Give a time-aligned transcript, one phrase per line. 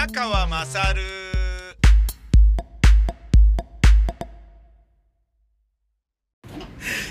[0.00, 1.02] 宮川まさる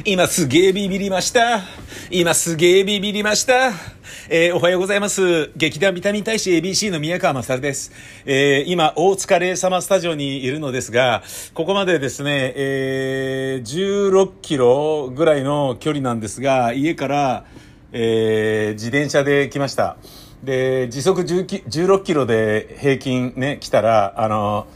[0.04, 1.62] 今すげえビビりました。
[2.10, 3.74] 今すげえビビりました。
[4.28, 5.52] えーおはようございます。
[5.56, 7.92] 劇団ビタミン大使 ABC の宮川勝です。
[8.26, 11.22] えー今、大塚レイサマスタジオにいるのですが、
[11.54, 17.46] ここまでですね、えー16キロぐらいの距離なんですが、家から、
[17.92, 19.98] えー自転車で来ました。
[20.44, 24.68] で、時速16キロで平均ね、来たら、あの、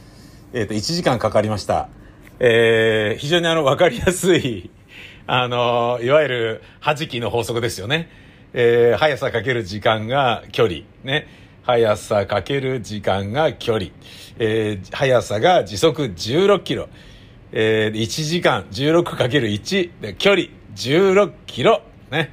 [0.51, 1.89] えっ、と、1時間かかりました。
[2.39, 4.69] えー非常にあの、わかりやすい、
[5.25, 8.09] あの、いわゆる、弾きの法則ですよね。
[8.53, 10.81] えー速さかける時間が距離。
[11.03, 11.27] ね。
[11.63, 13.87] 速さかける時間が距離。
[14.39, 16.89] えー速さが時速16キロ。
[17.53, 21.81] えー1時間 16×1 で距離16キロ。
[22.11, 22.31] ね。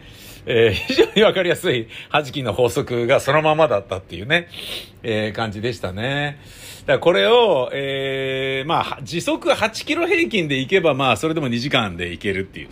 [0.53, 4.49] えー非常にわかりやすい弾きの法則がそのままだったっていうね、
[5.05, 6.41] えー感じでしたね。
[6.81, 12.69] だからこれを、えーまあ、時速8キロ平均で行けば、まあ、それでも2時間で行けるっていう。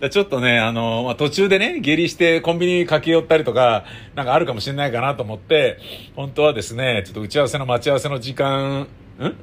[0.00, 3.84] だちょっとね、あの、まあ、途中でね、下痢してコンビニに駆け寄ったりとか、
[4.14, 5.78] なんかあるかもしれないかなと思って、
[6.16, 8.88] 本当はですね、ちょっと打ち合わせの待ち合わせの時間、ん？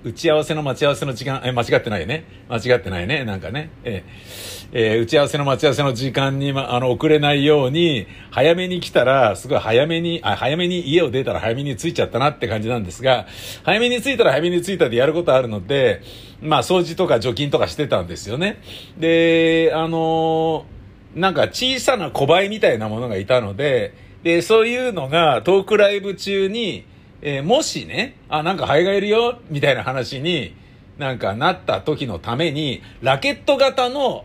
[0.04, 2.26] 打ち合わせの待ち合わせの時間、え、間違ってないよね。
[2.50, 3.24] 間違ってないね。
[3.24, 3.72] なんかね。
[3.84, 13.28] えーえー打ち合わせの待ち合わせの時間に、ま、あの、遅れないように、早めに来たら、すごい早めに、あ、早めに家を出たら早めに着いちゃったなって感じなんですが、
[13.64, 16.02] 早めに着いたら早めに着いたでやることあるので、
[16.42, 18.62] まあ、掃除とか除菌とかしてたんですよね。
[18.98, 20.82] で、あのー
[21.14, 26.86] なんか小さな小バエみたいなものがいたので、で、そういうのがトークライブ中に、
[27.22, 30.56] えーもしね、あ、なんかハエがいるよ、みたいな話に
[30.98, 34.24] なんかなった時のために、ラケット型の、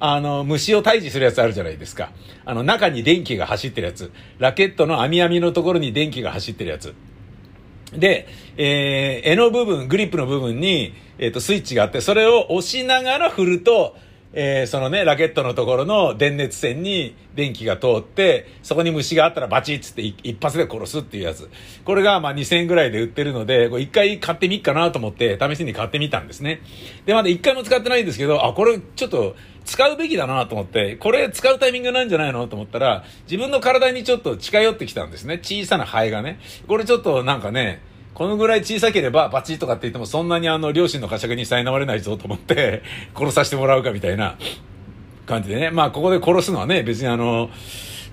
[0.00, 2.10] あの、虫を退治するやつあるじゃないですか。
[2.44, 4.12] あの、中に電気が走ってるやつ。
[4.38, 6.94] ラケットの網網のところに電気が走ってるやつ。
[7.92, 13.96] で、えー、柄の部分、グリップの部分に、えっ、と、スイッチがあって、それを押しながら振ると、
[14.36, 21.48] えー、そのね、ラケットのところの電熱線に電気が通って、そこに虫があったらバチッつって一発で殺すっていうやつ。
[21.84, 26.62] これがまあ2000円ぐらいで売ってるので、一回買ってみっかなと思って、試しに買ってみたんですね。
[27.06, 35.38] で、まだ一回も使ってないんですけど、あ、これちょっと使うべきだなと思って、これ使うタイミングなんじゃないのと思ったら、自分の体にちょっと近寄ってきたんですね。
[35.38, 36.38] 小さなハエがね。
[36.68, 37.80] これちょっとなんかね、
[38.14, 42.82] このぐらい小さければバチッとかって言ってもそんなにあの両親の呵責に苛まれないぞと思って
[43.14, 44.36] 殺させてもらうかみたいな
[45.26, 45.70] 感じでね。
[45.70, 47.50] まあここで殺すのはね別にあの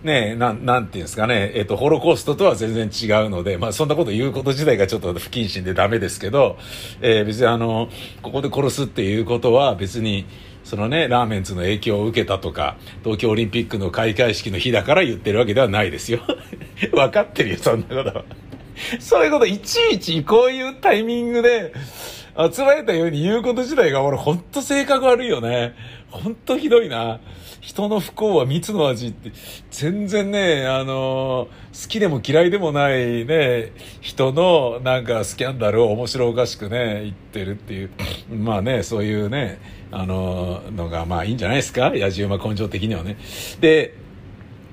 [0.03, 6.57] ねなん、なんていうんですかね、えっ、と、ホロコーストとは全然違うので、まあそんなこと言うこと自体がちょっと不謹慎でダメですけど、
[7.01, 7.87] えー別にあの、
[8.23, 10.25] ここで殺すっていうことは別に
[10.71, 16.21] そのね、ラーメンズの影響を受けたとか、東京オリンピックの開会式の日だから言ってるわけではないですよ。
[16.95, 18.23] 分かってるよ、そんなことは。
[19.01, 21.73] そういうこと、いちいちこういうタイミングで、
[22.53, 25.75] 集まれたように言うこと自体が俺ほんと性格悪いよね。
[26.09, 27.19] ほんとひどいな。
[27.61, 29.31] 人の不幸は蜜の味って、
[29.69, 37.91] 全然ね、あの好きでも嫌いでもないね、人のなんかスキャンダルを面白おかしくね、言ってるっていう、
[38.35, 39.59] まあね、そういうね、
[39.91, 41.91] あののがまあいいんじゃないですか？
[41.91, 43.17] 野じ馬根性的にはね。
[43.59, 43.93] で、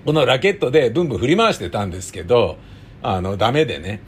[0.06, 2.56] このラケットでブンブン振り回してたんですけど、
[3.03, 4.00] あの、ダメでね。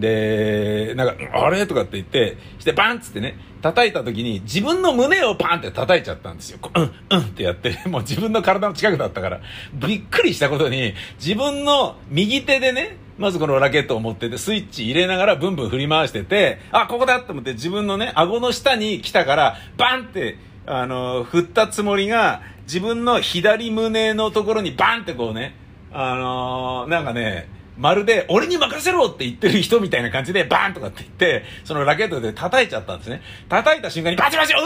[0.00, 1.66] で、なんか、あれ？
[1.66, 6.58] とかって言って、してバンっつってね、叩いた時に自分の胸をパンって叩いちゃったんですよ。
[6.62, 9.40] ううん、うんってやって、もう自分の体の近くだったから、
[9.74, 25.54] びっくりしたことに、自分の右手でね、まずこのラケットを持ってて、スイッチ入れながらブンブン振り回してて、あ、ここだと思って自分のね、顎の下に来たから、バンって、あの、振ったつもりが、自分の左胸のところにバンってこうね、
[25.92, 27.48] あのなんかね、
[27.78, 33.22] まるで、俺に任せろって言ってる人みたいな感じで、バーンとかって言って、そのラケットで叩いちゃったんですね。
[33.48, 34.62] 叩いた瞬間に、バチバチうわ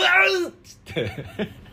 [0.47, 1.25] うっつって、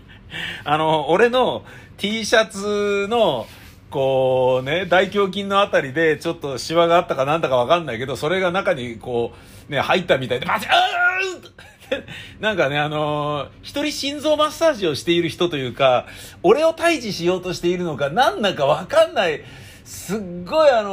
[0.66, 1.64] あの、俺の
[1.98, 3.48] T シャツの、
[3.90, 9.34] こうね、大胸筋のあたりで、ちょっとシワがあったかなんだかわかんないけど、それが中にこ
[9.70, 11.58] う、ね、入ったみたいで、バチうー
[12.42, 16.06] なんかね、あのー一人心臓マッサージをしている人というか、
[16.44, 19.42] 俺を退治しようとしているのか、何だかわかんない、
[19.88, 20.90] すっごいあの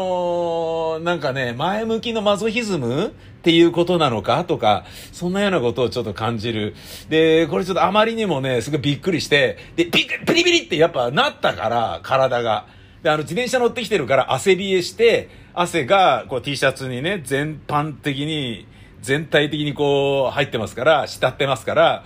[1.01, 3.11] ーなんかね、前向きのマゾヒズムっ
[3.43, 6.77] ていうことなのかとか、そんなようなことをちょっと感じる。
[7.09, 12.67] で、これちょっとあまりにもね、すごいびっくりして、で、ビッビリビリってやっぱなったから、体が。
[13.03, 18.69] で、あの、自転車乗ってきてるから汗冷えして、汗が、こう T シャツにね、全般的に、
[19.03, 22.05] 全体的にこう入ってますから、浸ってますから、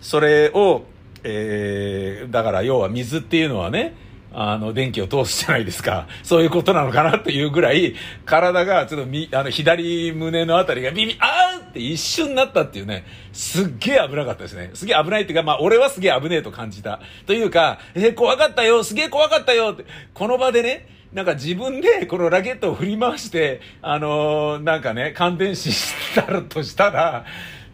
[0.00, 0.84] それを、
[1.24, 6.06] えー、だから要は水っていうのはね、あの、電気を通すじゃないですか。
[6.22, 7.94] そういうことなのかなっていうぐらい、
[8.26, 14.70] 体が、ちょっとみ、あの、左胸のあたりがビビ、あーって一瞬なったっていうね、すっげえ危なかったですね。
[14.74, 17.00] すげえ危ないっていうか、まあ、俺はすげえ危ねえと感じた。
[17.26, 27.24] というか、えー、怖かったよ、すげえ怖かったよって、この場でね、なんか自分でこのラケットを振り回して、あのー、なんかね、感電死したらとしたら、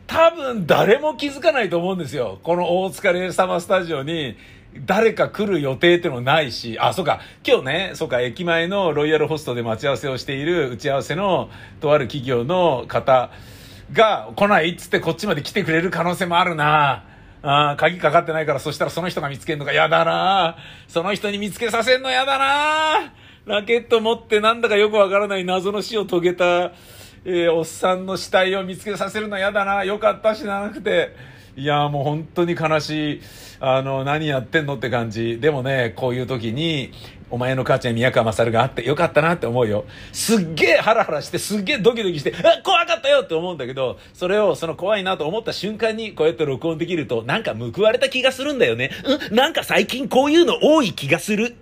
[0.07, 2.39] 多分誰も気づかないと思うんですよ。
[2.43, 4.37] この大塚レーサマスタジオに、
[4.81, 11.49] 誰か来る予定ってのもないし、あ、そうか、今日ね、そうか、駅前のロイヤルホストで待ち合わせをしている打ち合わせの
[11.81, 13.31] とある企業の方
[13.93, 17.05] が来ないっつってこっちまで来てくれる可能性もあるな。
[17.43, 20.57] あ鍵かかってないから、そしたらその人が見つけるのが嫌だな。
[20.89, 23.13] その人に見つけさせんの嫌だな。
[23.47, 26.73] ラケット持ってなんだかよくわからない謎の死を遂げた、
[27.27, 29.85] えー、おっさんの死体を見つけさせるの嫌だな。
[29.85, 31.15] よかった死ななくて。
[31.57, 33.21] いやもう本当に悲しい。
[33.67, 35.39] あの、何やってんのって感じ。
[35.41, 36.93] でもね、こういう時に、
[37.31, 39.87] お前の母ちゃん宮川勝があってよかったなって思うよ。
[40.13, 48.91] すっげえハラハラして、すっげえドキドキして、あ、怖かったよって思うんだけど、それをその怖いなと思った瞬間にこうやって録音できると、なんか報われた気がするんだよね。
[49.31, 51.57] うん、なんか最近こういうの多い気がする。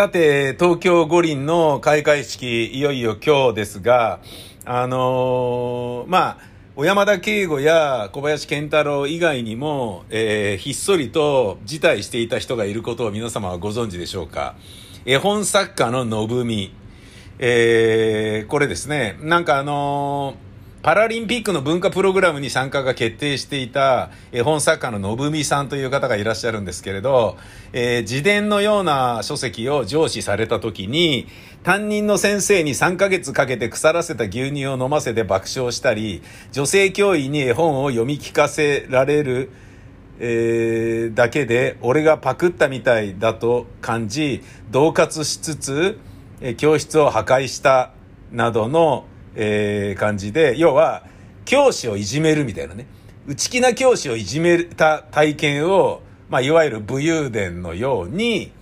[0.00, 4.20] さて、東京五輪の開会式、いよいよ今日ですが、
[4.64, 6.38] あのー、まあ、
[6.74, 14.54] 小山田圭吾や小林健太郎以外にも、えー、ひっそりと辞退していた人がいることを皆様はご存知でしょうか。
[15.04, 16.74] 絵本作家の信美。
[17.38, 20.49] えー、これですね、なんかあのー
[20.82, 27.36] パラリンピックの文化プログラムに参加が決定していた絵本作家の信美さんという方がいらっしゃるんですけれど、
[27.74, 31.26] えー、自伝のような書籍を上司された時に、
[31.64, 39.50] 担任の先生に3ヶ月かけて腐らせた牛乳を飲ませて爆笑したり、女性教員に絵本を読み聞かせられる、
[40.18, 45.98] えー、だけで、俺がパクったみたいだと感じ、恫喝しつつ、
[46.40, 47.90] え教室を破壊した
[48.32, 51.04] などのえー、感じで、要は、
[51.44, 52.86] 教師をいじめるみたいなね。
[53.26, 58.52] 内気な教師をいじめた体験を、まあ、いわゆる武勇伝のように、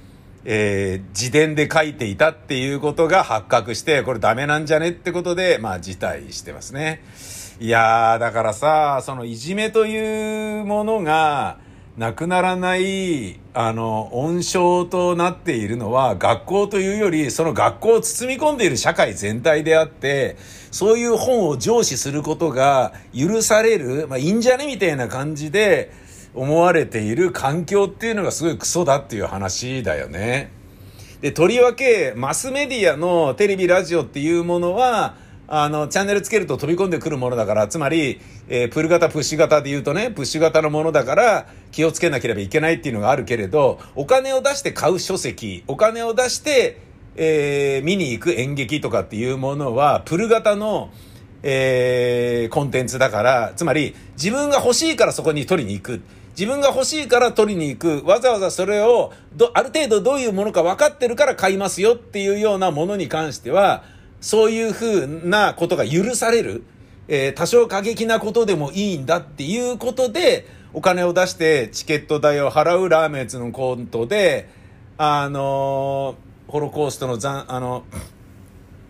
[0.45, 7.03] えー、自伝で書いていたっていうことが発覚して、これダメなんじゃねってことで、まあ、辞退してますね。
[7.61, 11.59] いやー、だからさ、そのいじめというものが、
[11.99, 20.37] なくならない、あの、温床となっているのは学校というより、その学校を包み込んでいる社会全体であって、
[20.71, 25.91] そういう本を上司することが許される、まあいいんじゃねみたいな感じで
[26.35, 30.53] 思われている環境っていうのがすごいクソだっていう話だよね。
[31.21, 35.17] で、とりわけ、マスメディアのテレビ、ラジオっていうものは、
[35.51, 46.83] あの、チャンネルつけると飛び込んでくるものだから、つまり、えー、プル型、プッシュ型で言うとね、プッシュ型のものだから気をつけなければいけないっていうのがあるけれど、お金を出して買う書籍、お金を出して、
[47.17, 50.91] えー、見に行く演劇とかっていうものは、プル型の、
[51.43, 56.03] えー、コンテンツだから、つまり、自分が欲しいからそこに取りに行く。
[56.39, 63.83] 自分が欲しいから取りに行く、わざわざそれを、ど、ある程度どういうものか分かってるから買いますよっていうようなものに関しては、
[64.21, 66.65] そういうふうなことが許される。
[67.11, 74.51] えー、多少過激なことでもいいんだっていうことで、お金を出してチケット代を払うラーメンズのコントで、
[74.99, 77.85] あのー、ホロコーストの残、あの、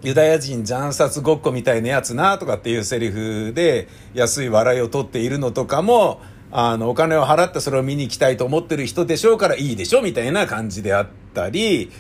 [0.03, 6.21] ユダヤ人惨殺ごっこみたいなやつなとかっていうセリフで安い笑いを取っているのとかも、
[6.51, 11.91] あの、お金を払ってそれを見に行きたいと思ってる人でしょうからいいでしょみたいな感じであったり、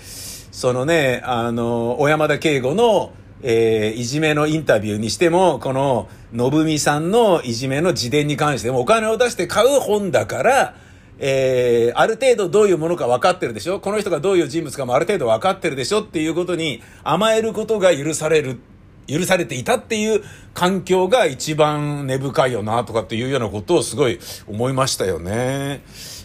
[0.58, 3.12] そのね、あの、小山田圭吾の、
[3.42, 10.74] えー、いじめのインタビューにしても、この、信美さんのいじめの自伝に関しても、お金を出して買う本だから、
[11.20, 13.78] えー、ある程度どういうものか分かってるでしょ？
[13.78, 18.58] この人がどういう人物かもある程度分かってるでしょっていうことに甘えることが許される、
[19.06, 20.24] 許されていたっていう
[20.54, 25.82] 環境が一番根深いよなとかっていうようなことをすごい思いましたよね。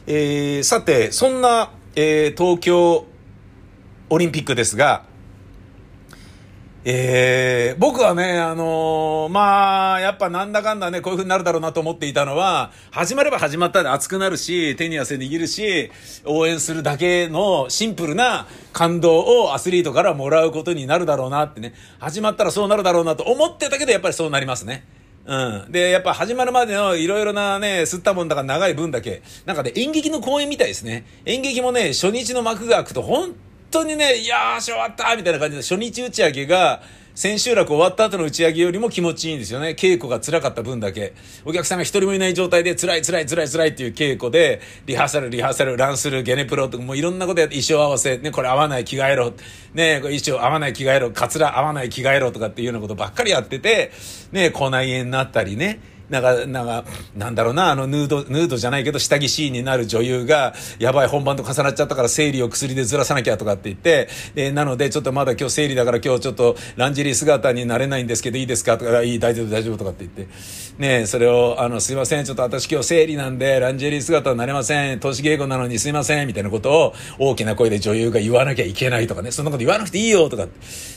[0.07, 3.05] えー、さて、そんな、えー、東京
[4.13, 5.05] オリンピックですが、
[6.85, 15.89] えー、僕はね、あのー、まあ、やっぱなんだかんだね、こういう風になるだろうなと思っていたのは、始まれば始まったで熱くなるし、手に汗握るし、
[16.25, 24.85] 応援するだけのシンプルな感動をアスリートからもらうことになるだろうなってね、始まったらそうなるだろうなと思ってたけど、やっぱりそうなりますね。
[25.25, 25.35] う
[25.69, 25.71] ん。
[25.71, 31.07] で、やっぱ始まるまでのいろいろなね、吸ったもんだから長い分だけ、なんかね、演劇の公演みたいですね。
[31.25, 33.33] 演劇もね、初日の幕が開くと、本
[33.73, 36.81] 当にね、いやーし終わったみたいな感じで、初日打ち上げが、
[37.15, 39.69] 千秋楽終わった後の打ち上げよりも気持ちいいんですよね。
[39.69, 41.13] 稽古が辛かった分だけ。
[41.45, 49.33] お客さんが一人もいない状態で辛い辛い辛い辛いっていう稽古で、リハーサル、リハーサル、ランスル、ゲネプロとかもういろんなことやって衣装合わせ、ね、これ合わない着替えろ。
[49.73, 51.11] ね、衣装合わない着替えろ。
[51.11, 53.91] カツラ合わない着替えろとかっていうようなことばっかりやってて、
[54.31, 55.92] ね、口内炎になったりね。
[56.13, 56.85] なんか、なんか、
[57.17, 68.77] なんだろうな、あの、ヌード、ヌードじゃないけど、下着シーンになる女優が、やばい、本番と重なっちゃったから、生理を薬でずらさなきゃとかって言って、で、なので、ちょっとまだ今日生理だから今日ちょっと、ランジェリー姿になれないんですけど、いいですか？
[68.77, 70.33] とか、いい、大丈夫、大丈夫とかって言って、
[70.77, 80.47] ねそれを、あの、すいません、ちょっと私今日生理なんで、ランジェリー姿になれません、投資稽古なのにすいません、みたいなことを、大きな声で女優が言わなきゃいけないとかね、そんなこと言わなくていいよとか、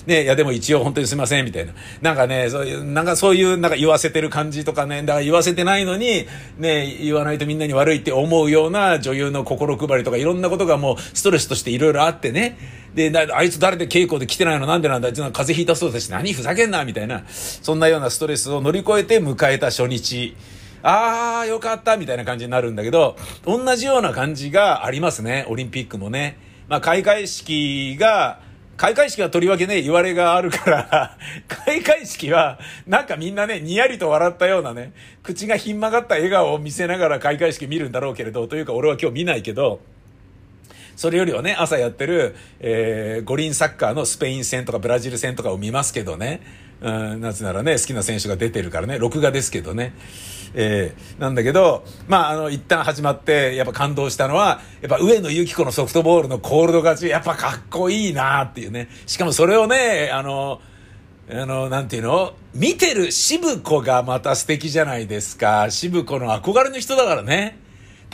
[0.07, 1.73] ね、いやでも一応本当にすいません、みたいな。
[2.03, 6.27] なんかね、そういう、なんかそういう、なんか言わせてる感じとかね、だから言わせてないのに、
[6.59, 12.59] ね、言わないとみんなに悪いって思うような女優の心配りとかいろんなことがもうストレスとしていろいろあってね。
[12.95, 20.35] で、あいつ誰で稽古で来てないのなんでなんだあいつ風邪ひいたそうだし、何ふざけんなみたいな、そんなようなストレスを乗り越えて迎えた初日。
[20.83, 26.39] ああ、よかったみたいな感じになるんだけど、同じような感じがありますね、オリンピックもね。
[26.69, 28.41] まあ、開会式が、
[28.77, 31.17] 開会式はとりわけね、言われがあるから
[31.49, 34.93] 開会式は、なんかみんなね、にやりと笑ったようなね、
[35.23, 39.81] 口がひん曲がった笑顔を見せながら開会式見るんだろうけれど、というか俺は今日見ないけど、
[40.97, 46.41] それよりはね、朝やってる、えー、五輪サッカーのスペイン戦とかブラジル戦とかを見ますけどね、
[46.81, 49.95] うん、なぜならね、好きな選手が出てるからね、録画ですけどね。
[50.59, 58.89] えー、なんだけど、まあ、あの、一旦始まって、やっぱ感動したのは、やっぱ上野由岐子のソフトボールのコールド勝ち、やっぱかっこいいなっていうね。
[59.07, 60.63] しかもそれをね、あの、
[61.31, 62.35] あの、なんていうの？
[62.55, 65.67] 見てる渋子がまた素敵じゃないですか。
[65.71, 67.59] 渋子の憧れの人だからね。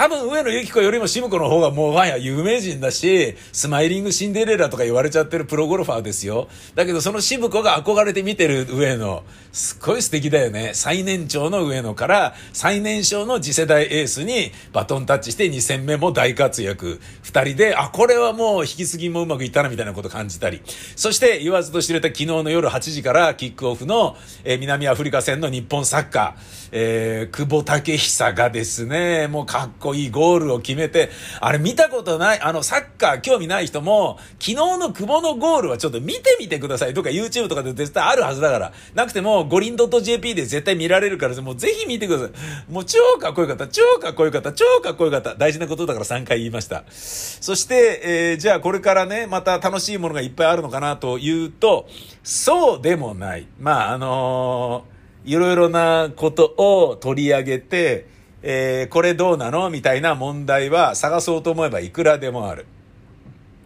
[0.02, 6.48] 多分上野由岐子よりも渋子の方がもうはや有名人だし、スマイリングシンデレラとか言われちゃってるプロゴルファーですよ。
[6.74, 10.72] だけどその渋子が憧れて見てる上野、すっごい素敵だよね。
[10.74, 17.00] 最年長の上野から最年少の次世代エースにバトンタッチして2戦目も大活躍。
[17.22, 20.62] 2人で、あ、これはもう引き継ぎもうまくいったなみたいなこと感じたり。
[20.96, 26.61] そして言わずと知れた昨日の夜8時からキックオフの、え、南アフリカ戦の日本サッカー。
[26.72, 31.10] えー、久保建英がですね、もうかっこいいゴールを決めて、
[31.40, 38.72] あれ見たことない、あの、サッカー興味ない人も、昨日の久保のゴールはちょっと見てみてくださいとか YouTube とかで絶対あるはずだから。
[38.94, 42.72] なくても、五輪 .jp で絶対見られるから、もうぜひ見てください。
[42.72, 45.34] もう超かっこよかった、超かっこよかった、超かっこよかった。
[45.34, 46.84] 大事なことだから3回言いました。
[46.88, 51.86] そして、えー、じゃあこれからね、また楽しいものがいっぱいあるのかなというと、
[52.22, 53.46] そうでもない。
[53.60, 54.91] まあ、あのー
[55.24, 58.06] いろいろなことを取り上げて、
[58.42, 59.70] えー、これどうなの？
[59.70, 62.66] みたいな問題は探そうと思えばいくらでもある。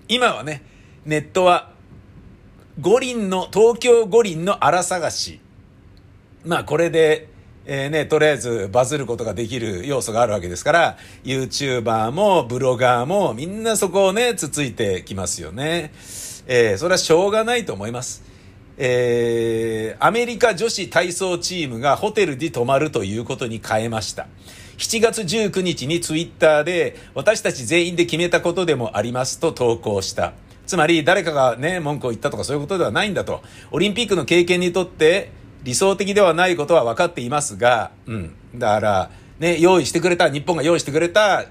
[0.09, 0.63] 今はね、
[1.05, 1.71] ネットは
[2.81, 5.41] 五輪の、東京五輪の荒探し。
[6.45, 7.29] まあこれで、
[7.65, 15.93] えー、ね、とりあえずバズることができる要素があるわけですから、YouTuber もブロガーもみんなそこをね、つついてきますよね。
[16.47, 18.23] えー、それはしょうがないと思います。
[18.79, 24.27] えー、アメリカ女子体操チームがホテルに泊まるということに変えました。
[24.79, 30.35] 7月19日にツイッターで、私たち全員で決めたことでもありますと投稿した。
[30.67, 33.43] つまり、誰かがね、文句を言ったとかそういうことではないんだと。
[33.71, 35.31] オリンピックの経験にとって、
[35.63, 38.35] 理想的ではないことは分かっていますが、うん。
[38.55, 41.47] だから、ね、用意してくれた、日本が用意してくれた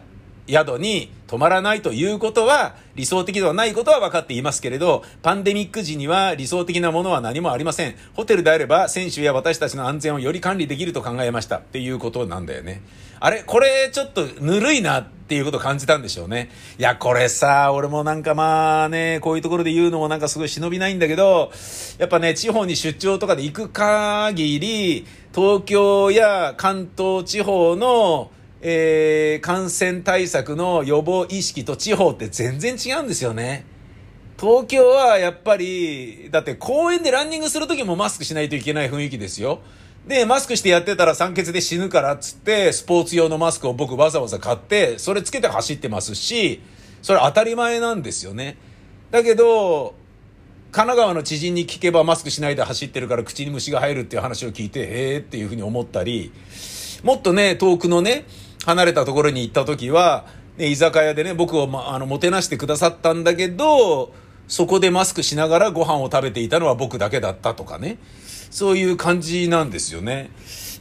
[0.47, 7.95] 宿に泊まらないということは理想的ではないことは分かっていますけれど、パンデミック時には理想的なものは何もありません。
[8.13, 12.81] ホテルであれば選手や私たちの安全をより管理できると考えましたっていうことなんだよね。
[13.19, 13.43] あれ？
[13.43, 16.51] これちょっとぬるいなっていうことを感じたんでしょうね。
[16.77, 21.51] いや、これさ、俺もなんかまあね、こういうところで言うのもなんかすごい忍びないんだけど、
[21.97, 28.29] やっぱね、地方に出張とかで行く限り、東京や関東地方の
[28.61, 33.65] えー、感染対策の予防意識と地方って全然違うんですよね。
[34.39, 39.59] 東京はやっぱり、だって公園でランニングするときもマスクしないといけない雰囲気ですよ。
[40.07, 46.61] で、マスクしてやってたら酸欠で死ぬからっつって、スポーツ用のマスクを僕わざわざ買って、それつけて走ってますし、
[47.01, 48.57] それ当たり前なんですよね。
[49.09, 49.95] だけど、
[50.71, 56.33] 神奈川の知人に聞けばマスクしないで走ってるから口に虫が入るっていう話を聞いて、へえっていうふうに思ったり、
[57.01, 58.25] もっとね、遠くのね、
[58.65, 60.25] 離れたところに行った時は、
[60.57, 64.13] ね、居酒屋でね、僕を、ま、あの、もてなしてくださったんだけど、
[64.47, 67.97] そこでマスクしながらご飯を食べていたのは僕だけだったとかね。
[68.51, 70.29] そういう感じなんですよね。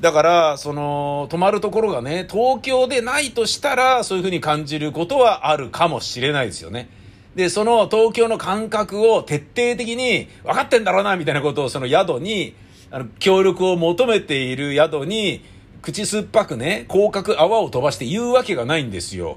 [0.00, 6.88] だから、その、泊まるところがね、東京でないとしたら、そういうふうに感じることはあるかもしれないですよね。
[7.34, 12.54] で、その東京の感覚を徹底的に、分かってんだろうな、みたいなことをその宿に、
[12.90, 15.42] あの、協力を求めている宿に、
[15.84, 19.36] 口酸っぱくね、広角泡を飛ばして言うわけがないんですよ。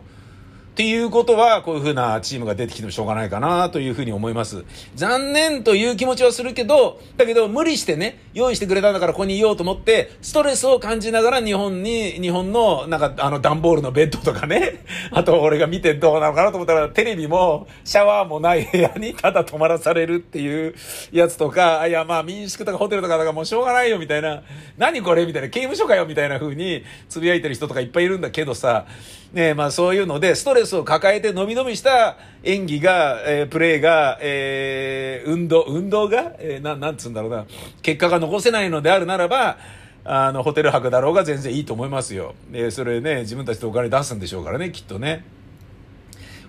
[0.78, 4.64] っていうことは、こういう風なチームが出てきてもしょうがないかなというふうに思います。
[4.94, 20.76] 残念という気持ちはするけど、だけど無理してね、用意してくれたんだからここにいようと思って、ストレスを感じながら日本に、日本の、なんかあの段ボールのベッドとかね、 あと俺が見てどうなのかなと思ったら、テレビもシャワーもない部屋にただ泊まらされるっていう
[21.12, 24.44] やつとか、いやまあ民宿とかホテルとかだからもうしょうがないよみたいな、
[24.78, 28.86] 何これみたいな、刑務所かよみたいな風につぶやいてる人とかいっぱいいるんだけどさ、
[29.34, 37.46] ねまあそういうので、ストレスを抱えて伸び伸びした演技が、えー、プレーが、えー、運動、運動が、えー、ななんつうんだろうな、
[37.82, 39.58] 結果が残せないのであるならば、
[40.04, 42.34] あの、ホテル泊だろうが全然いいと思いますよ。
[42.54, 45.26] えー、それね、自分たちでお金出すんでしょうからね、きっとね。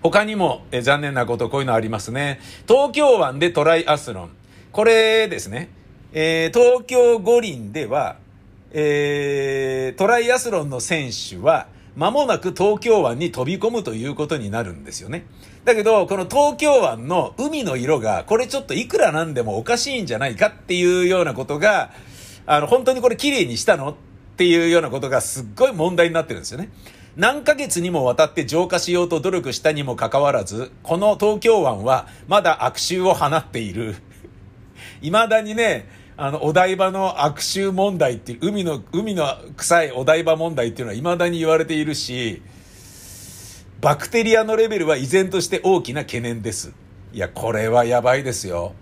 [0.03, 2.41] 他にも、えー、残念なこと、こういうのありますね。
[2.69, 4.31] 東京湾でトライアスロン。
[4.71, 5.71] これですね。
[6.13, 8.17] えー、東京五輪では、
[8.71, 11.67] えー、トライアスロンの選手は、
[11.99, 15.27] 間もなく東京湾に飛び込むということになるんですよね。
[15.65, 21.91] だけど、この東京湾の海の色が、これちょっといくらなんでもおかしいんじゃないかっていうようなことが、
[22.47, 23.95] あの、本当にこれ綺麗にしたのっ
[24.37, 26.71] ていうようなことがすっごい問題になってるんですよね。
[27.17, 33.97] 何ヶ月にもわたって浄化しようと努力したにもかかわらず、この東京湾はまだ悪臭を放っている。
[35.03, 35.89] 未だにね、
[36.21, 42.43] あの、お台場の悪臭問題っていう、海の、海の臭いお台場問題っていうのは未だに言われているし、
[43.81, 46.75] バクテリアのレベルは依然として大きな懸念です。
[47.13, 48.73] いや、これはやばいですよ。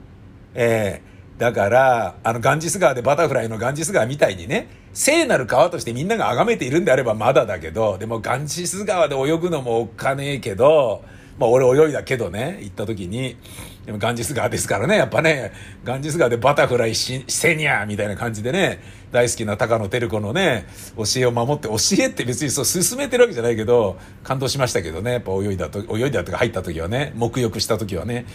[0.55, 11.05] ええー、だから、あの、ガンジス川でバタフライのガンジス川みたいにね、聖なる川としてみんなが崇めているんであればまだだけど、でもガンジス川で泳ぐのもおっかねえけど、
[11.39, 13.37] まあ俺泳いだけどね、行った時に、
[13.87, 15.53] でもガンジス川ですからね、やっぱね、
[15.85, 18.81] ガンジス川でバタフライし、せにゃみたいな感じでね、
[19.13, 28.27] 大好きな高野照子のね、教えを守って、教えって別にそう進めてるわけじゃないけど、感動しましたけどね、やっぱ泳いだと、泳いだとか入った時はね、沐浴した時はね。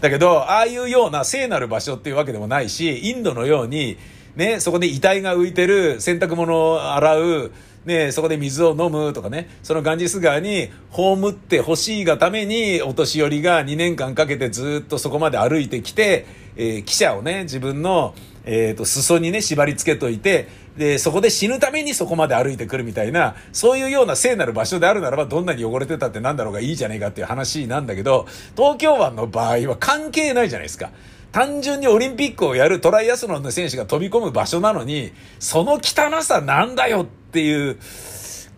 [0.00, 3.98] だけど、ああいうような聖なる場所っていうわけでもないし、インドのように、
[4.36, 7.52] ね、そこで遺体が浮いてる洗濯物を洗う、
[7.84, 18.14] ね、そこで水を飲むとかね、そのガンジス川に葬ってほしいがために、お年寄りが2年間かけてずっとそこまで歩いてきて、えー、汽車をね、自分の、
[18.44, 30.90] えっ、ー、と、裾にね、縛り付けといて、で、そこで死ぬためにそこまで歩いてくるみたいな、そういうような聖なる場所であるならば、どんなに汚れてたってなんだろうがいいじゃねえかっていう話なんだけど、東京湾の場合は関係ないじゃないですか。
[31.32, 37.78] 単純にオリンピックをやるトライアスロンの選手が飛び込む場所なのに、その汚さなんだよっていう、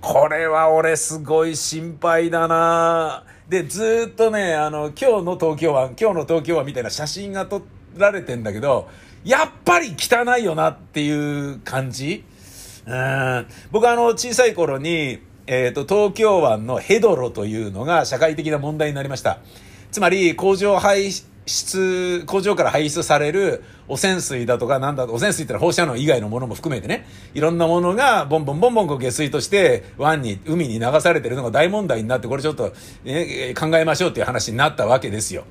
[0.00, 3.24] これは俺すごい心配だな。
[3.48, 7.62] で、ずっとね、あの、今日の東京湾、今日の東京湾みたいな写真が撮
[7.96, 8.88] られてんだけど、
[9.24, 12.24] やっぱり汚いよなっていう感じ。
[12.86, 13.46] うん。
[13.70, 19.38] 僕あの、小さい頃に、えっ、ー、と、東京湾のヘドロというのが社会的な問題になりました。
[19.90, 21.12] つまり、工場排
[21.46, 32.72] 質、工場から排出される汚染水だとかなんだと、汚染水ってのは放射能以外のものも含めてね、いろんなものがボンボンボンボンこう下水として湾に、海に流されてるのが大問題になって、これちょっと、
[33.04, 35.44] ね、考えましょうっていう話になったわけですよ。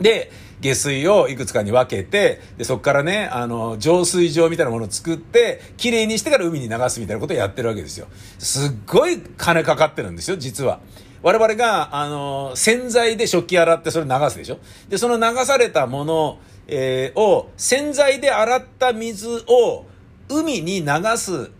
[0.00, 8.06] で、下水をいくつかに分けて、で、そこからね、あの、浄水場みたいなものを作って、きれいにしてから海に流すみたいなことをやってるわけですよ。
[8.38, 10.80] すっごい金かかってるんですよ、実は。
[11.22, 14.58] 我々が、あの、洗剤で食器洗ってそれ流すでしょ？
[14.88, 19.86] で、その流されたもの、えー、を、洗剤で洗った水を
[20.28, 21.50] 海に流す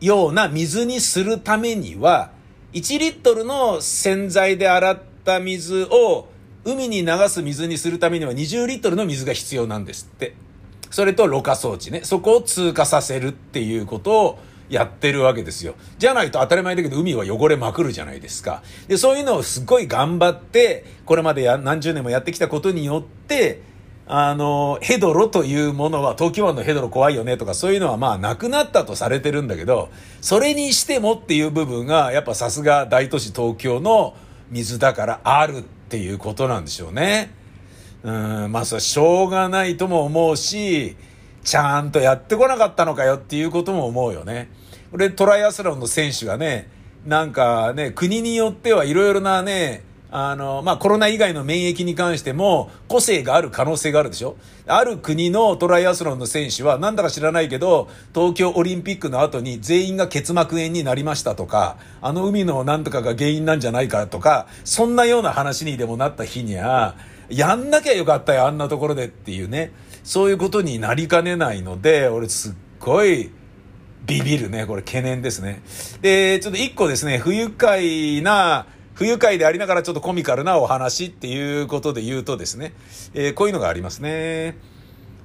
[0.00, 2.30] ような水にするためには、
[2.74, 6.28] 1リットルの洗剤で洗った水を
[6.64, 10.34] 海に流す水にするためには20リットルの水が必要なんですって。
[10.90, 12.02] それとろ過装置ね。
[12.04, 15.74] そこを通過させるっていうことをやってるわけですよ。
[15.98, 18.62] じゃないと当たり前だけど海は汚れまくるじゃないですか。
[18.88, 23.62] で、そういうのをすごい頑張って、これまでや何十年もやってきたことによって、
[24.06, 34.14] あの、ヘドロというものは、東京湾のヘドロ怖いよねとかそういうのはまあなくなったとされてるんだけど、それにしてもっていう部分がやっぱさすが大都市東京の
[34.50, 37.34] 水だからあるっていうことなんでしょうね。
[38.02, 40.96] うん、まあそれしょうがないとも思うし、
[41.44, 44.50] ちゃんとやってこなかったのかよっていうことも思うよね。
[44.90, 46.68] これトライアスロンの選手がね、
[47.06, 54.36] なんかね、国によってはいろいろなね、あの、まあ、コロナ以外の免疫に関しても個性がある可能性があるでしょ？
[54.66, 66.94] ある国のトライアスロンの選手はなんだか知らないけど、東京オリンピックの後に全員が結膜炎になりましたとか、あの海のなんとかが原因なんじゃないかとか、そんなような話にでもなった日には、
[67.28, 69.72] やんなきゃよかったよ、あんなところでっていうね。
[70.04, 73.30] そういうことになりかねないので、俺すっごい、
[74.06, 74.66] ビビるね。
[74.66, 75.62] これ懸念ですね。
[76.02, 82.74] で、ちょっと一個ですね、不愉快な、不愉快でありながらちょっとコミカルなお話っていうことで言うとですね、
[83.14, 84.58] えー、こういうのがありますね。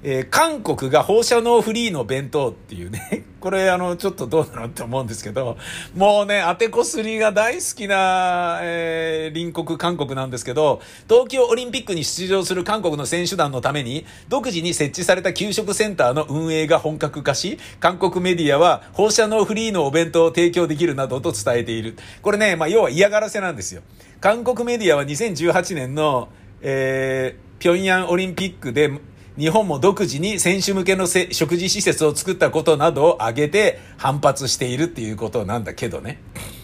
[0.02, 5.58] えー、韓国が放射能フリーの弁当っていうね、 これあの、ちょっとどうなのって思うんですけど、
[5.94, 21.98] もうね、当てこすりが大好きな、えー、隣国韓国なんですけど、東京オリンピックに出場する韓国の選手団のために、独自に設置された給食センターの運営が本格化し、韓国メディアは放射能フリーのお弁当を提供できるなどと伝えている。
[22.22, 23.82] これね、まあ、要は嫌がらせなんですよ。
[24.22, 26.30] 韓国メディアは2018年の、
[26.62, 28.90] えー、平壌オリンピックで
[29.40, 36.20] 日本も独自に選手向けの食事施設を作ったことなどを挙げて反発しているっていうことなんだけどね。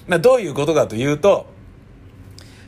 [0.07, 1.47] まあ、どういうことかというと、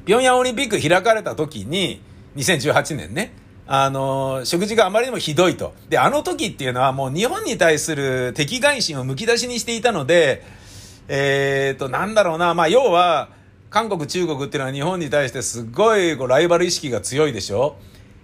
[0.05, 2.01] 平壌オリンピック開かれた時に、
[2.37, 3.33] 2018年ね、
[3.67, 5.73] あの、食事があまりにもひどいと。
[5.89, 10.41] で、あの時っていうのはもう日本に対する敵外心をむき出しにしていたので、
[11.09, 13.29] えーと、なんだろうな、まあ、要は、
[13.69, 17.75] 韓国、中国っていうのは日本に対してすっごいこうライバル意識が強いでしょ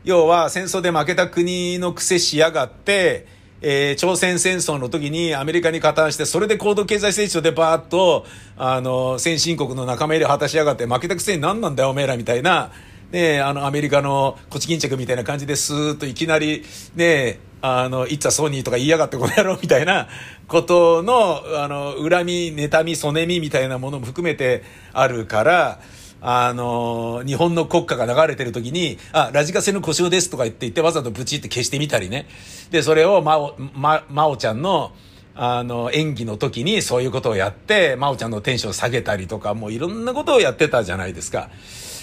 [0.04, 3.26] 要は戦争で負けた国の癖しやがって、
[3.62, 8.26] えー、朝鮮戦争の時にアメリカに加担して、それで高度経済成長でバーッと、
[8.58, 12.72] あの、先進国の仲間入れ果たしやがって、負けたくせに何なんだよ、おめえら、みたいな、
[13.12, 20.10] ねあの、アメリカのこち巾着みたいな感じですーっといきなり、ねあの、いっちゃソニーとか言いやがってこの野郎みたいな
[20.50, 25.80] ことの、あの、恨み、妬み、そねみみたいなものも含めてあるから、
[26.26, 32.28] あの日本の国歌が流れてる時に、あ、ラジカセの故障ですとか言って言ってわざとブチって消してみたりね。
[32.72, 34.94] で、それをまお、ま、まおちゃんの、
[35.36, 41.50] あの、演技の時にそういうことをやって、まおちゃんのテンション下げたりとか、もういろんなことをやってたじゃないですか。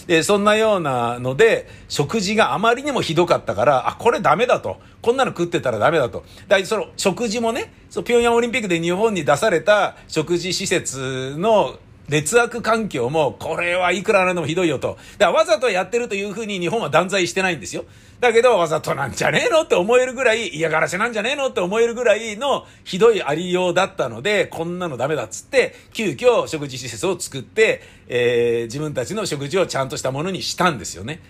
[0.06, 4.78] で、そんなようなので、食事があまりにもひどかったから、あ、これダメだと。
[5.00, 6.24] こんなの食ってたらダメだと。
[6.46, 11.78] だいその食事もね、そう、平壌オリンピックで日本に出された食事施設の
[12.10, 14.98] 劣悪環境も、これはいくらなんでもひどいよと。
[15.16, 17.84] だからわざとやってるというふうに日本は断罪してないんですよ。
[18.18, 31.22] だけどわざとなんじゃねえのって思えるぐらい、嫌がらせなんじゃねえのって思えるぐらいのひどいありようだったので、こんなのダメだっつって、急遽食事施設を作って、えー、自分たちの食事をちゃんとしたものにしたんですよね。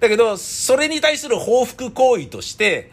[0.00, 2.90] だけど、それに対する報復行為として、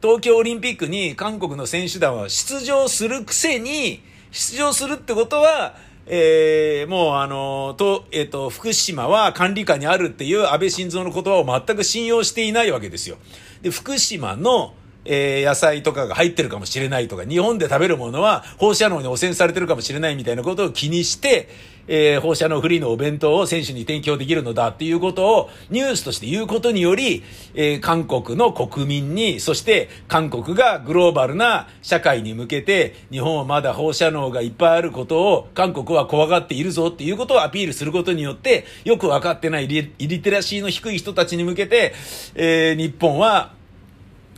[0.00, 5.74] 東京オリンピックに韓国の選手団は出場するくせに、出場するってことは、
[6.06, 13.16] えー、もうあの、と、えっ、ー、と、福島は管理下にあるっていう安倍晋三の言葉を全く信用していないわけですよ。
[13.62, 14.74] で、福島の
[15.08, 21.48] えー、野菜とかが入ってるかもしれないとか、日本で食べるものは放射能に汚染されてるかもしれないみたいなことを気にして、
[21.88, 27.22] えー、放射能フリーのお弁当を選手に提供できるのだっていうことをニュースとして言うことにより、
[27.54, 41.94] えー、韓国の国民に、そして韓国がグローバルな社会に向けて、日本はまだ放射能がいっぱいあることを韓国は怖がっているぞっていうことをアピールすることによって、よくわかってないリリテラシーの低い人たちに向けて、
[42.34, 43.54] えー、日本は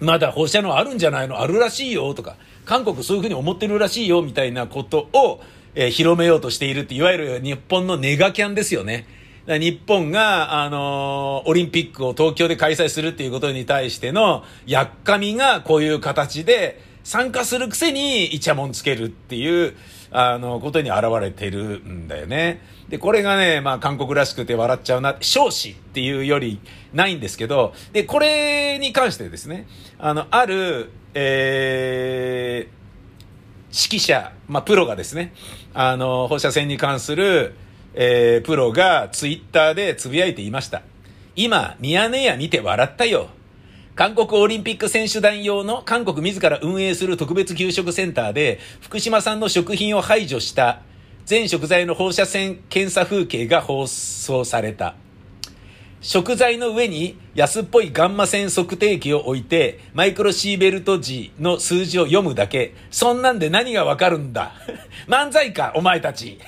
[0.00, 1.40] まだ放射能あるんじゃないの？
[1.40, 5.40] あるらしいよとか、韓国そういうふうに思ってるらしいよみたいなことを、
[5.74, 9.06] え、広めようとしているって、いわゆる日本のネガキャンですよね。
[9.46, 19.74] 日本が、あのー、オリンピックを東京で開催するっていうことに対しての、やっかみがこういう形で参加するくせにイチャモンつけるっていう、
[20.10, 22.60] あの、ことに現れてるんだよね。
[22.90, 26.60] で、これがね、まあ、韓国らしくて笑っちゃうな、少子っていうより
[26.92, 29.66] ないんですけど、で、これに関してですね、
[29.98, 32.77] あの、ある、えー、
[33.70, 35.32] 指揮者、まあ、プロがですね、
[35.74, 37.54] あの、放射線に関する、
[37.94, 40.82] えー、プロがツイッターでつぶやいていました。
[41.36, 43.28] 今、ミヤネ屋見て笑ったよ。
[43.94, 50.82] 韓国オリンピック選手団用の韓国自ら運営する特別給食センターで福島産の食品を排除した
[51.26, 54.94] 全食材の放射線検査風景が放送された。
[56.00, 62.74] 食材の上に安っぽいガンマ線測定器を置いてマイクロシーベルト時の数字を読むだけ。
[62.90, 64.52] そんなんで何がわかるんだ？
[65.08, 66.38] 漫才か、お前たち。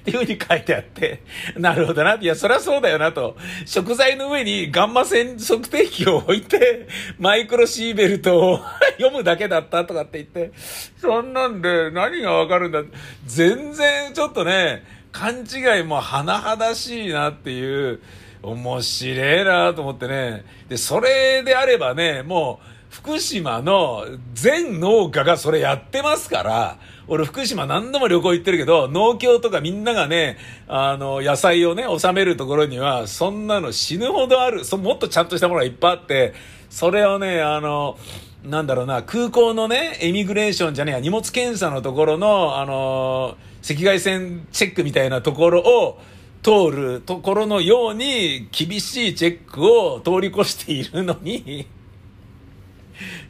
[0.00, 1.22] っていうふうに書いてあって、
[1.56, 2.16] なるほどな。
[2.20, 3.38] いや、そりゃそうだよなと。
[3.64, 6.88] 食材の上にガンマ線測定器を置いて、
[7.18, 8.60] マイクロシーベルトを
[9.00, 10.52] 読むだけだったとかって言って、
[11.00, 12.82] そんなんで何がわかるんだ？
[13.24, 14.84] 全然ちょっとね、
[15.14, 18.00] 勘違いも甚だしいなっていう、
[18.42, 20.44] 面白いなと思ってね。
[20.68, 30.36] で、それであればね、もう、福島の全農家がそれやってますから、俺福島何度も旅行行ってるけど、農協とかみんながね、
[30.68, 36.34] あの、野菜をね、収めるところには、そんなの死ぬほどある、そもっとちゃんとしたものがいっぱいあって、
[36.70, 37.96] それをね、あの、
[38.44, 43.36] なんだろうな、空港のね、エミグレーションじゃねえや、荷物検査のところの、あの、
[43.68, 46.00] 赤外線チェックみたいなところを、
[46.44, 51.66] 通るところのように厳しいチェックを通り越しているのに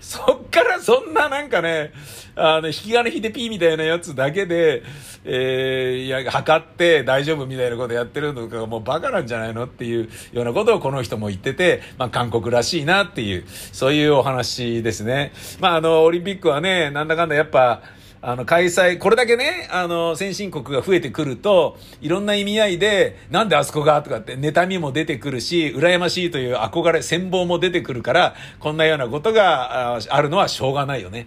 [0.01, 1.93] そっからそんななんかね、
[2.37, 4.83] あの、引き金引いてピーみたいなやつだけで、
[5.25, 15.33] えー、いや、測って大丈夫みたいなことやってるのがもうバカなんじゃないのっていうようなことをこの人も言ってて、まあ韓国らしいなっていう、そういうお話ですね。
[15.61, 17.83] まああの、オリンピックはね、なんだかんだやっぱ、
[18.27, 31.27] あの、開催、これだけね、あの、先進国が増えてくると、いろんな意味合いで、なんであそこがとかって、妬みも出てくるし、羨ましいという憧れ、羨望も出てくるから、こんなようなことがあるのはしょうがないよね。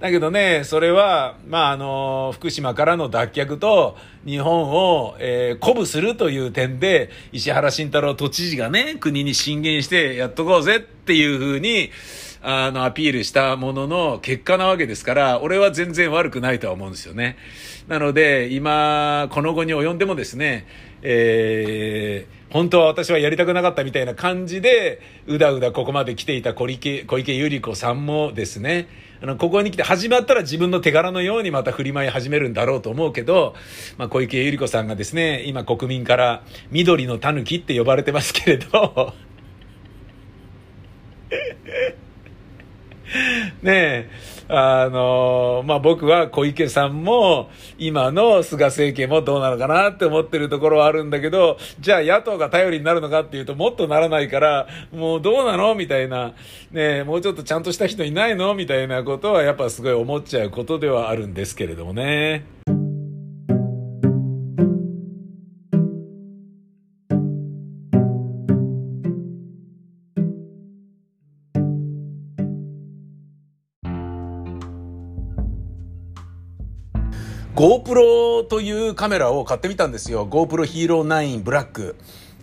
[0.00, 11.90] だけどね、それは、まあ、あの、福島からの脱却と、日本を、えー、鼓舞するという点で、石原慎太郎都知事がね、国に進言してやっとこうぜっていうふうに、
[12.40, 17.36] あの、アピールしたものの結果なわけですから、俺は全然悪くないとは思うんですよね。
[17.88, 20.66] なので、今、この後に及んでもですね、
[21.02, 28.88] えー、本当は私はやりたくなかったみたいな感じで、うだうだここまで来ていた小池、小池百合子さんもですね、
[29.20, 33.54] あの、ここに来て始まったら自分の手柄のようにまた振り舞い始めるんだろうと思うけど、
[33.96, 39.12] まあ、小池百合子さんがですね、今国民から緑の狸って呼ばれてますけれど、
[43.62, 44.10] ねえ、
[44.48, 56.34] あの、まあ、僕は小池さんも、今の菅政権もどうなのかなって思ってるところはあるんだけど、じゃあ野党が頼りになるのかっていうと、もっとならないから、もうどうなのみたいな、
[56.70, 62.77] ねえ、もうちょっとちゃんとした人いないのみたいなことは、やっぱすごい思っちゃうことではあるんですけれどもね。
[77.58, 80.28] GoPro というカメラを買ってみたんですよ。
[80.28, 81.96] GoPro Hero 9 Black。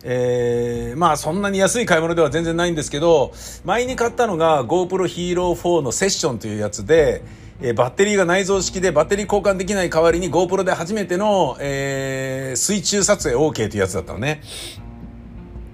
[0.03, 3.31] えー、まあそんなに安い買い物では全然ないんですけど、
[3.63, 7.23] 前に買ったのが GoPro Hero 4のセッションというやつで、
[7.61, 14.41] えー、バッテリーが内蔵式でバッテリー交換できない代わりに GoPro で初めての、えー、水中撮影 OK というやつだったのね。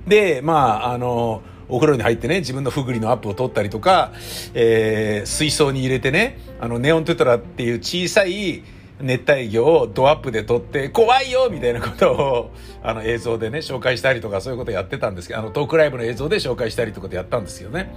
[0.05, 4.11] で、まあ、あの、お風呂に入ってね、自分のふぐりのアップを撮ったりとか、
[4.53, 8.63] えー、水槽に入れてね、あの、ネオンテトラっていう小さい、
[9.01, 12.51] 熱帯魚をドアップで撮って怖いよみたいなことを
[12.83, 17.93] あの映像でね紹介したりとかそういうことやってたんですけどあのトークライブの映像で紹介したりとかでやったんですよね。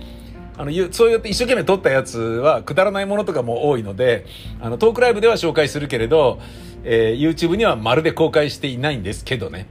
[0.56, 4.24] あの、そうやって一生懸命撮ったやつは、くだらないものとかも多いので、
[4.60, 6.38] あの、トークライブでは紹介するけれど、
[6.84, 9.66] えー、YouTube にはまるで公開していないんですけどね。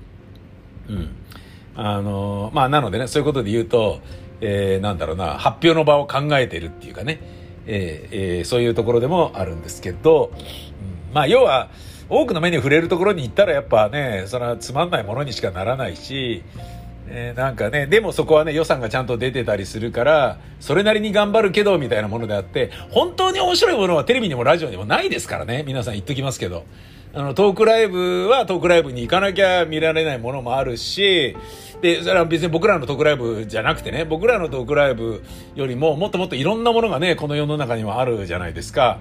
[0.89, 1.09] うん。
[1.75, 3.99] あのまあ、なのでね、そういうことで言うと、
[4.41, 7.19] えー、なんだろうな、発表の場を考えてるっていうかね、
[7.65, 10.31] えー、えー、そういうところでもあるんですけど、
[11.13, 11.69] まあ、要は、
[12.09, 16.43] 多くの目に触れるところに行ったらやっぱね、それはつまんないものにしかならないし、
[17.07, 26.65] えー、なんかね、でもそこはね、予算がちゃんと出てたりするから、それなりに頑張るけど、みたいなものであって、本当に面白いものはテレビにもラジオにもないですからね、皆さん言っときますけど。
[27.15, 31.35] あの、トークライブはトークライブに行かなきゃ見られないものもあるし、
[31.81, 35.23] で、それは別に僕らのトークライブじゃなくてね、僕らのトークライブ
[35.53, 38.99] よりももっともっといろんなものがね、この世の中にはあるじゃないですか。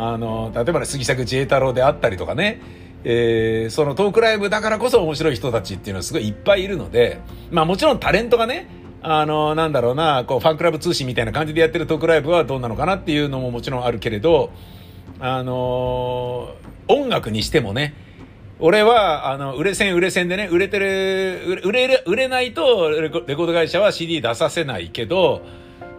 [0.00, 2.60] あの、例えばね、杉作 J 太郎であったりとかね、
[3.02, 8.68] えー、そのトークライブだからこそ面白い人たちっていうのはすごいいっぱいいるので、まあもちろんタレントがね、
[9.02, 14.50] あの、なんだろうな、こう、ファンクラブ通信みたいな感じでやってるトークライブはどうなのかなっていうのももちろんあるけれど、
[15.20, 16.54] あの
[16.86, 17.94] 音楽にしてもね、
[18.60, 25.42] 俺は、あの、売れ線売れ線でね、売れてる、売れ、売れないとレコード会社は CD 出させないけど、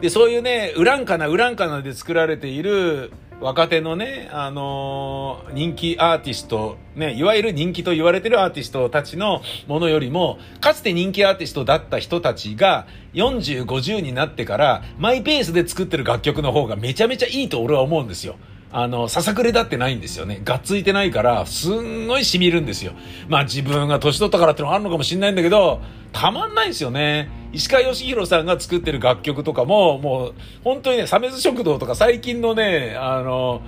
[0.01, 18.35] で、そういうね、ウランカナ、ウランカナで作られている、若手のね、あのー、人気アーティスト、ね、いわゆる人気と言われてるアーティストたちのものよりも、かつて人気アーティストだった人たちが、40、50になってから、マイペースで作ってる楽曲の方がめちゃめちゃいいと俺は思うんですよ。
[18.73, 20.41] あの、ささくれだってないんですよね。
[20.43, 22.91] がっついてないから、すんごい染みるんですよ。
[23.29, 25.79] まあ自分が年取ったからってのもあるのかもしれないんだけど、
[26.11, 27.38] たまんないんですよね。
[27.51, 30.33] 石川義弘さんが作ってる楽曲とかも、もう、
[30.63, 33.61] 本当にね、サメズ食堂とか最近のね、あの、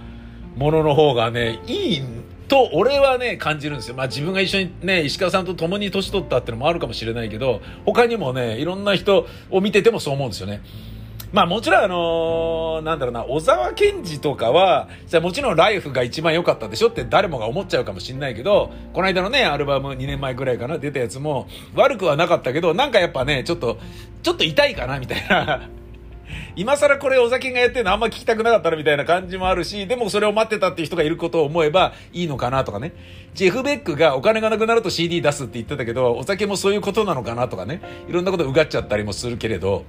[0.56, 2.02] ものの方がね、いい
[2.48, 3.96] と俺はね、感じるんですよ。
[3.96, 10.62] まあ自分が一緒にね、石川さんと共に年取ったってのもあるかもしれないけど、他にもね、いろんな人を見ててもそう思うんですよね。
[11.32, 23.80] まあもちろんあのー、なんだろうな、小沢健二とかは、じゃもちろんライフが一番良かったでしょって誰もが思っちゃうかもしんないけど、この間のね、アルバム2年前ぐらいかな、出たやつも悪くはなかったけど、なんかやっぱね、ちょっと、
[24.24, 25.70] ちょっと痛いかなみたいな。
[26.56, 32.94] 今更これお酒がやってるのあんま聞きたくなかったらみたいな感じもあるし、でもそれを待ってたっていう人がいることを思えばいいのかなとかね。
[33.34, 37.82] ジェフ・ベックがお金がなくなると CD 出すって言ってたけど、お酒もそういうことなのかなとかね。
[38.10, 39.86] いろんなことうがっちゃったりもするけれど、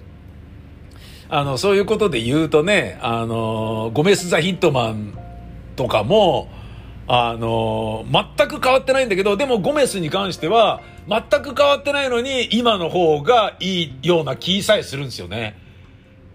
[1.34, 5.18] あの、そういうことで言うとね、あの、ゴメス・ザ・ヒットマン
[5.76, 6.50] とかも、
[7.08, 15.56] あの、全く変わってないんだけど、でもゴメスに関しては、全く変わってないのに、今の方がいいような気さえするんですよね。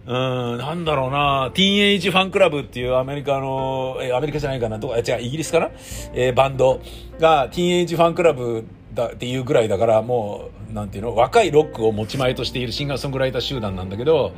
[0.08, 5.70] うん、なんだろうな、ティーンエイジファンクラブっていうアメリカの、え、アメリカじゃないかな、どこ、違う、イギリスかな？
[6.16, 6.82] えー、バンド
[7.20, 14.32] が、ティーンエイジファンクラブだっていうぐらいだから、もう、なんていうの、若いロックを持ち前としているシンガーソングライター集団なんだけど、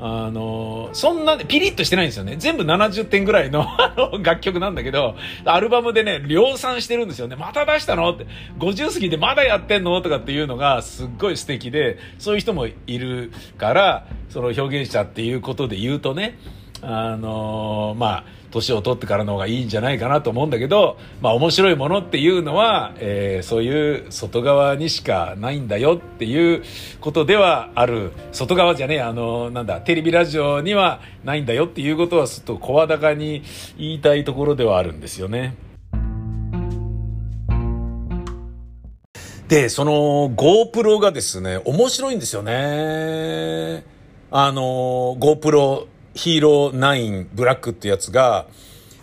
[0.00, 2.36] あの、そんな、ピリッとしてないんですよね。
[2.38, 3.66] 全部70点ぐらいの
[4.22, 7.36] 楽曲なんだけど、アルバムでね、量産してるんですよね。
[7.36, 8.26] また出したのって、
[8.58, 16.38] 50過ぎてまだやってんのとかっていうのがすっごい素敵で、そういう人もいるから、その表現者っていうことで言うとね、
[16.82, 26.62] あのー、まあ、年を取ってからの方がいいんじゃないかなと思うんだけど、まあ面白いものっていうのは、えー、そういう外側にしかないんだよっていう
[27.00, 28.12] ことではある。
[28.32, 33.42] 外側じゃねえ、あの、なんだ、テレビラジオにはないんだよっていうことはちょっと声高に
[33.76, 35.54] 言いたいところではあるんですよね。
[39.48, 43.84] で、その GoPro がですね、面白いんですよね。
[44.30, 45.86] あの、GoPro
[46.18, 48.46] ヒーロー9ブラックってやつが、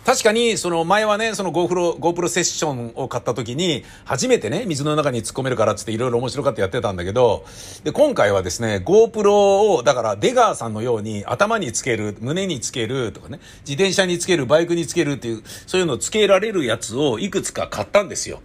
[0.04, 7.46] 確かに、その前はね、その GoPro、GoPro セッションを買った時に、初めてね、水の中に突っ込めるからっていろいろ面白かってやってたんだけど、
[7.84, 18.42] で、今回はですね、GoPro を、だから出川さんのように頭につける、胸につけるとかね、自転車につける、バイクにつけるっていう、そういうのをつけられるやつをいくつか買ったんですよ。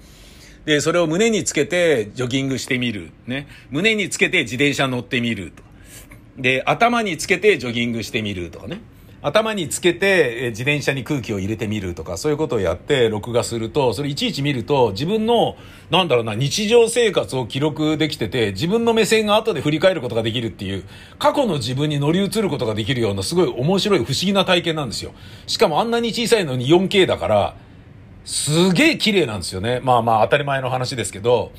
[0.64, 3.12] で、それを胸につけてジョギングしてみる。
[3.28, 3.48] ね。
[3.70, 5.71] 胸につけて自転車乗ってみると。
[6.38, 8.82] で、頭につけてジョギングしてみるとかね。
[9.24, 15.56] 頭につけて自転車に空気を入れてみるとか、そういうことをやって録画すると、それいちいち見ると、自分の、
[15.92, 20.84] なんだろうな、日常生活を記録できてて、自分の目線が後で振り返ることができるっていう、
[21.20, 25.12] 過去の自分に乗り移ることができるような、すごい面白い不思議な体験なんですよ。
[25.46, 27.56] しかもあんなに小さいのに 4K だから、
[28.26, 29.82] すげえ綺麗なんですよね。
[29.84, 31.52] まあまあ当たり前の話ですけど、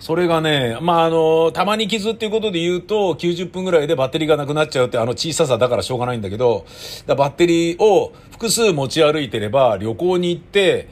[0.00, 6.64] それがね、まあ、あの、たまに傷っていうことで言うと、90分ぐらいでバッテリーがなくなっちゃうってあの小ささだからしょうがないんだけど、
[7.06, 10.88] バッテリーを複数持ち歩いてれば、旅行に行って、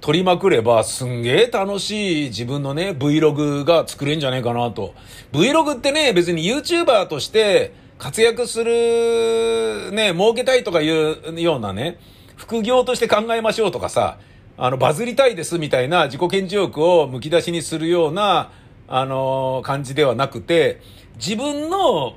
[0.00, 4.92] 取りまくれば、すんげえ楽しい自分のね、Vlog が作れんじゃねえかなと。
[5.32, 11.98] Vlog ってね、別に YouTuber として、活躍する、ね、儲けたいとかいうようなね、
[12.36, 14.18] 副業として考えましょうとかさ、
[14.60, 18.50] あの、バズりたいですみたいな自己顕示欲をむき出しにするような、
[18.88, 20.80] あの、感じではなくて、
[21.16, 22.16] 自分の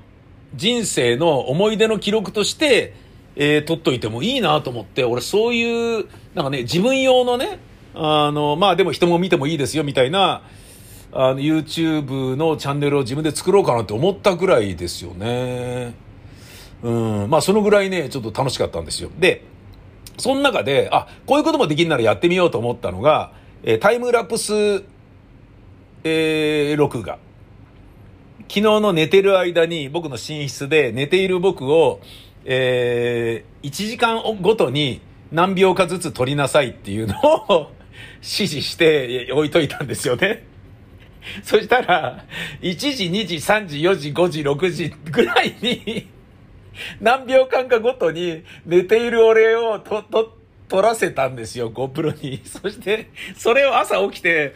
[0.55, 2.95] 人生の思い出の記録として、
[3.35, 7.59] えー、撮っといてもいいなと思って、俺そういう、なんかね、自分用のね、
[7.93, 10.41] あの、まあでも人も見てもいいですよみたいな、
[11.11, 15.93] あの、YouTube のチャンネルを自分で作ろうかなって思ったぐらいですよね。
[16.81, 17.29] うん。
[17.29, 19.11] まあそのぐらいね、ちょっと楽しかったんですよ。
[19.19, 19.43] で、
[20.21, 24.83] その中で、あ、こういうこともできるならやってみようと思ったのが、えー、タイムラプス、
[26.03, 27.17] えー、録画。
[28.41, 32.01] 昨日の寝てる間に僕の寝室で寝ている僕を、
[32.45, 35.01] えー、1時間ごとに
[35.31, 37.15] 何秒かずつ撮りなさいっていうの
[37.49, 37.71] を
[38.21, 40.45] 指示して置いといたんですよね。
[41.43, 42.25] そしたら、
[42.61, 46.07] 1時、2時、3時、4時、5時、6時ぐらいに
[46.99, 52.41] 何秒間かごとに寝ている俺をと、と、撮らせたんですよ、GoPro に。
[52.47, 54.55] そして、それを朝起きて、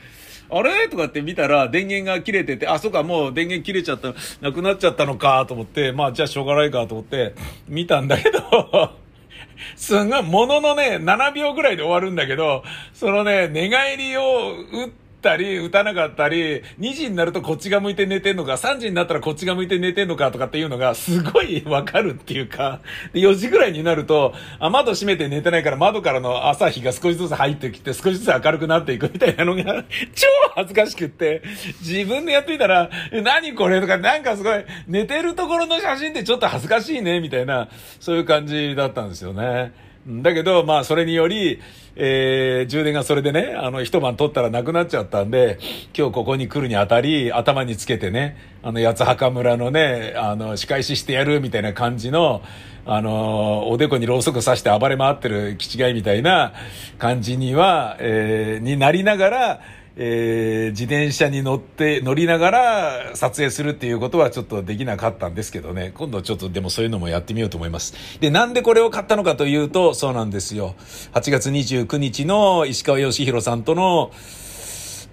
[0.50, 0.88] あれ？
[0.90, 7.34] とかって見たら電源が切れてて、あ、そうか、もう電源切れちゃった、なくなっちゃったのかと思って、まあじゃあしょうがないかと思って
[7.68, 8.92] 見たんだけど
[9.76, 12.64] すんごい、もののね、7秒ぐらいで終わるんだけど、
[12.94, 31.42] そのね、寝返りを打って、ったり、打たなかったり、2時になるとこっちが向いて寝てんのか、3時になったらこっちが向いて寝てんのかとかっていうのがすごいわかるっていうか、で4時ぐらいになると、あ、窓閉めて寝てないから窓からの朝日が少しずつ入ってきて少しずつ明るくなっていくみたいなのが超恥ずかしくって、
[31.82, 37.70] 自分でやってみたら、何これとか、なんかすごい、寝てるところの写真ってちょっと恥ずかしいね、みたいな、
[38.00, 39.74] そういう感じだったんですよね。
[40.08, 41.60] だけど、まあ、それにより、
[41.96, 45.58] えー、充電がそれでね、あの、一晩取ったらなくなっちゃったんで、
[45.98, 52.44] 今日ここに来るにあたり、頭につけてね、あの、八墓村のね、あの、仕返ししてやるみたいな感じの、
[52.86, 56.54] あの、おでこにろうそく刺して暴れ回ってる気違いみたいな
[57.00, 59.62] 感じには、えー、になりながら、
[59.98, 65.94] えー、自転車に乗って、乗りながら撮影するっていうことはちょっとできなかったんですけどね。
[65.96, 67.94] 今度ちょっとでもそういうのもやってみようと思います。
[68.20, 70.76] で、なんでこれを買ったのかというと、そうなんですよ。
[71.14, 74.12] 8月29日の石川義弘さんとの、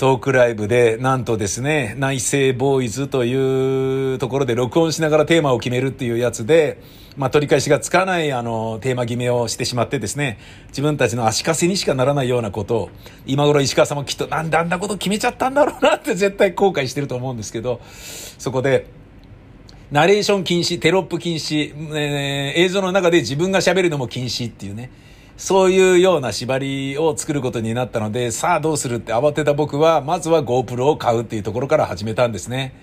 [0.02, 6.82] トークライブで、なんとですね、内政ボーイズというところで録音しながらテーマを決めるっていうやつで、
[7.16, 10.40] まあ、取り返しがつかない、あの、テーマ決めをしてしまってですね、
[10.70, 12.90] 自分たちの足かせにしかならないようなことを、
[13.26, 18.88] 今頃石川さんもきっと、なんであんなこと決めちゃったんだろうなって絶対後悔してると思うんですけど、そこで、
[19.92, 24.90] ナレーション禁止、テロップ禁止、えー、映像の中で自分が喋るのも禁止っていうね、
[25.36, 32.74] そういうような縛りを作ることになったので、さあどうするって慌てた僕は、まずは GoPro を買うっていうところから始めたんですね。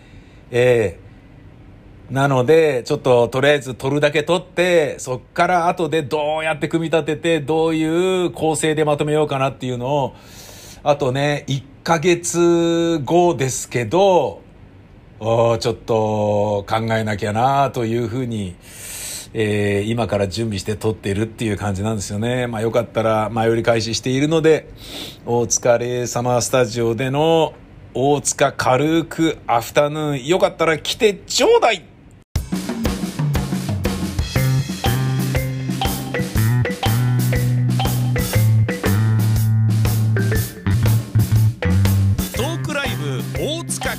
[0.51, 0.99] え
[2.09, 10.15] えー、なので、ちょっととりあえず撮るだけ撮って、そっから後でどうやって組み立てて、どういう構成でまとめようかなっていうのを、
[10.83, 14.41] あとね、1ヶ月後ですけど、
[15.19, 18.55] ちょっと考えなきゃなというふうに、
[19.33, 22.47] えー、今から準備して撮っているっていう感じなんですよね。
[22.47, 24.69] まあよかったら前売り開始しているので、
[25.25, 27.53] 大塚レイサマースタジオでの
[27.93, 31.85] 大塚軽くアフタヌーン、よかったら来てちょうだい。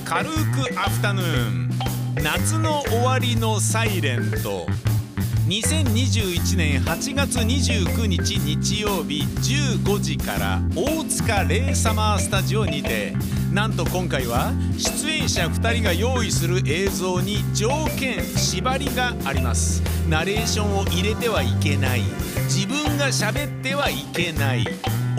[0.05, 0.35] 軽く
[0.77, 1.71] アフタヌーン。
[2.23, 4.67] 夏の終わりのサイレント。
[5.51, 13.15] 2021年8月29日日曜日15時から大塚レイサマースタジオにて
[13.53, 19.83] なんと今回は出演者2人が用意する映像に条件縛りがあります。
[20.09, 22.03] ナレーションを入れてはいけない。
[22.45, 24.65] 自分が喋ってはいけない。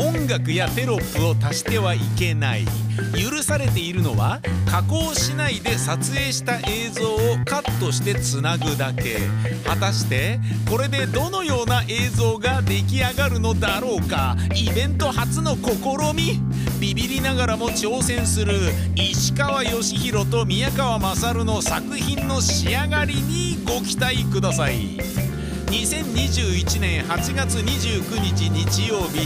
[0.01, 2.65] 音楽やテロップを足してはいけない。
[3.13, 9.19] 許されているのは加工しないで撮影した映像をカットしてつなぐだけ。
[9.63, 14.35] 果たしてこれでどのような映像が出来上がるのだろうか。
[14.55, 16.39] イベント初の試み。
[16.79, 18.55] ビビりながらも挑戦する。
[18.95, 25.30] 石川義弘と宮川勝の作品の仕上がりにご期待ください。
[25.71, 29.19] 2021年8月29日日曜日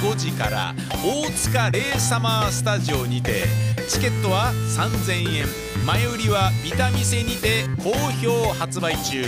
[0.00, 0.72] 15時から
[1.04, 3.46] 大塚レイサマースタジオにて
[3.88, 5.46] チケットは3000円
[5.84, 7.90] 前売りはビタミセにて好
[8.22, 9.24] 評発売中。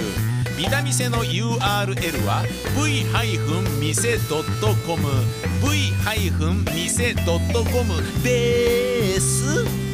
[0.57, 2.45] ビタミセの URL は
[2.77, 3.91] v-mise.com
[5.65, 6.63] v-mise.com
[8.23, 9.90] です。